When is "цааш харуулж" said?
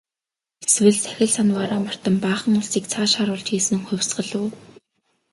2.91-3.47